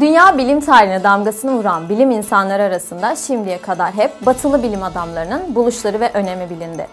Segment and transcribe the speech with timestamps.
[0.00, 6.00] Dünya bilim tarihine damgasını vuran bilim insanları arasında şimdiye kadar hep batılı bilim adamlarının buluşları
[6.00, 6.86] ve önemi bilindi.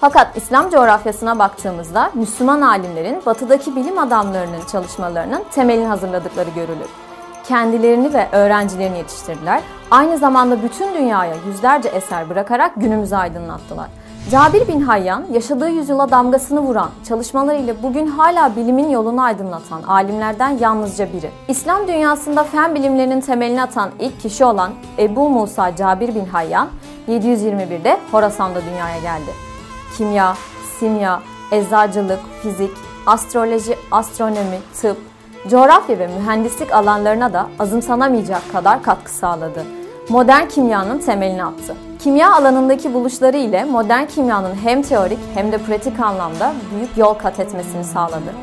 [0.00, 6.88] Fakat İslam coğrafyasına baktığımızda Müslüman alimlerin batıdaki bilim adamlarının çalışmalarının temelini hazırladıkları görülür.
[7.48, 9.62] Kendilerini ve öğrencilerini yetiştirdiler.
[9.90, 13.88] Aynı zamanda bütün dünyaya yüzlerce eser bırakarak günümüzü aydınlattılar.
[14.28, 21.12] Cabir bin Hayyan, yaşadığı yüzyıla damgasını vuran, çalışmalarıyla bugün hala bilimin yolunu aydınlatan alimlerden yalnızca
[21.12, 21.30] biri.
[21.48, 26.68] İslam dünyasında fen bilimlerinin temelini atan ilk kişi olan Ebu Musa Cabir bin Hayyan,
[27.08, 29.30] 721'de Horasan'da dünyaya geldi.
[29.96, 30.34] Kimya,
[30.78, 31.20] simya,
[31.52, 32.72] eczacılık, fizik,
[33.06, 34.96] astroloji, astronomi, tıp,
[35.48, 39.64] coğrafya ve mühendislik alanlarına da azımsanamayacak kadar katkı sağladı.
[40.08, 41.89] Modern kimyanın temelini attı.
[42.02, 47.40] Kimya alanındaki buluşları ile modern kimyanın hem teorik hem de pratik anlamda büyük yol kat
[47.40, 48.34] etmesini sağladı.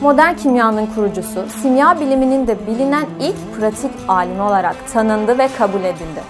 [0.00, 6.20] Modern kimyanın kurucusu, simya biliminin de bilinen ilk pratik alimi olarak tanındı ve kabul edildi.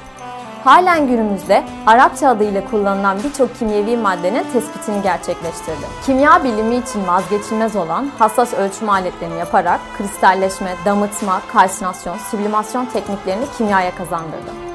[0.65, 5.87] Halen günümüzde Arapça adıyla kullanılan birçok kimyevi maddenin tespitini gerçekleştirdi.
[6.07, 13.95] Kimya bilimi için vazgeçilmez olan hassas ölçüm aletlerini yaparak kristalleşme, damıtma, kalsinasyon, sublimasyon tekniklerini kimyaya
[13.95, 14.74] kazandırdı.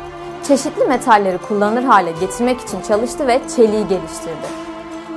[0.50, 4.47] Çeşitli metalleri kullanılır hale getirmek için çalıştı ve çeliği geliştirdi.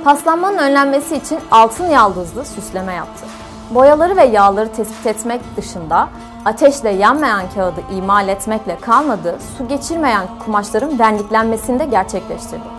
[0.03, 3.25] Paslanmanın önlenmesi için altın yaldızlı süsleme yaptı.
[3.71, 6.09] Boyaları ve yağları tespit etmek dışında
[6.45, 12.72] ateşle yanmayan kağıdı imal etmekle kalmadı, su geçirmeyen kumaşların verniklenmesini de gerçekleştirdi.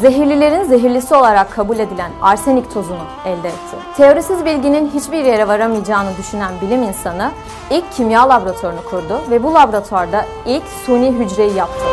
[0.00, 3.76] Zehirlilerin zehirlisi olarak kabul edilen arsenik tozunu elde etti.
[3.96, 7.30] Teorisiz bilginin hiçbir yere varamayacağını düşünen bilim insanı
[7.70, 11.84] ilk kimya laboratuvarını kurdu ve bu laboratuvarda ilk suni hücreyi yaptı.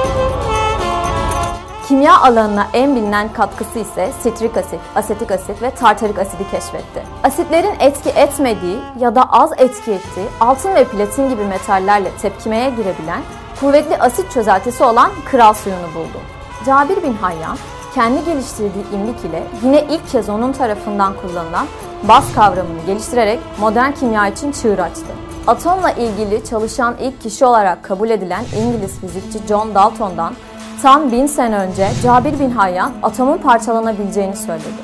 [1.87, 7.03] Kimya alanına en bilinen katkısı ise sitrik asit, asetik asit ve tartarik asidi keşfetti.
[7.23, 13.21] Asitlerin etki etmediği ya da az etki ettiği altın ve platin gibi metallerle tepkimeye girebilen
[13.59, 16.17] kuvvetli asit çözeltisi olan kral suyunu buldu.
[16.65, 17.57] Cabir bin Hayyan,
[17.97, 21.65] kendi geliştirdiği imlik ile yine ilk kez onun tarafından kullanılan
[22.03, 25.05] baz kavramını geliştirerek modern kimya için çığır açtı.
[25.47, 30.33] Atomla ilgili çalışan ilk kişi olarak kabul edilen İngiliz fizikçi John Dalton'dan
[30.81, 34.81] Tam bin sene önce Cabir bin Hayyan atomun parçalanabileceğini söyledi.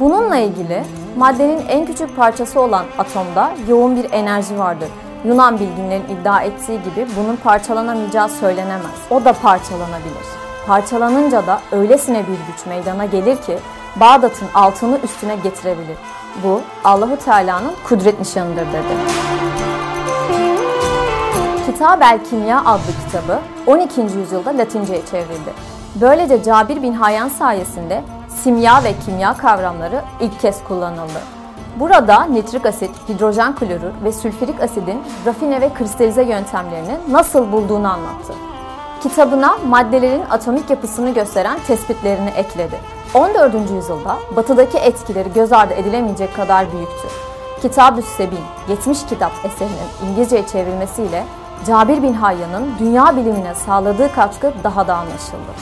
[0.00, 0.84] Bununla ilgili
[1.16, 4.88] maddenin en küçük parçası olan atomda yoğun bir enerji vardır.
[5.24, 8.96] Yunan bilginlerin iddia ettiği gibi bunun parçalanamayacağı söylenemez.
[9.10, 10.35] O da parçalanabilir.
[10.66, 13.58] Parçalanınca da öylesine bir güç meydana gelir ki
[13.96, 15.96] Bağdat'ın altını üstüne getirebilir.
[16.44, 18.96] Bu Allahu Teala'nın kudret nişanıdır dedi.
[21.66, 24.00] Kitab-el Kimya adlı kitabı 12.
[24.00, 25.52] yüzyılda Latince'ye çevrildi.
[25.94, 28.02] Böylece Cabir bin Hayyan sayesinde
[28.42, 31.20] simya ve kimya kavramları ilk kez kullanıldı.
[31.80, 38.45] Burada nitrik asit, hidrojen klorür ve sülfürik asidin rafine ve kristalize yöntemlerini nasıl bulduğunu anlattı.
[39.02, 42.80] Kitabına maddelerin atomik yapısını gösteren tespitlerini ekledi.
[43.14, 43.54] 14.
[43.70, 47.08] yüzyılda batıdaki etkileri göz ardı edilemeyecek kadar büyüktü.
[47.62, 51.24] Kitab-ı Sebin, 70 kitap eserinin İngilizceye çevrilmesiyle
[51.66, 55.52] Cabir bin Hayyan'ın dünya bilimine sağladığı katkı daha da anlaşıldı.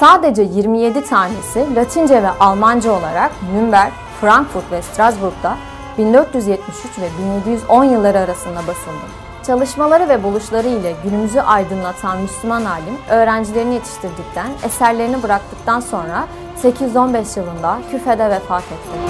[0.00, 5.56] Sadece 27 tanesi Latince ve Almanca olarak Nürnberg, Frankfurt ve Strasbourg'da
[5.98, 7.08] 1473 ve
[7.42, 9.29] 1710 yılları arasında basıldı.
[9.46, 17.78] Çalışmaları ve buluşları ile günümüzü aydınlatan Müslüman alim, öğrencilerini yetiştirdikten, eserlerini bıraktıktan sonra 815 yılında
[17.90, 19.09] Küfe'de vefat etti.